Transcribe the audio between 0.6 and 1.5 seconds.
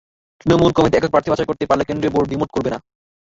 committee একক প্রার্থী বাছাই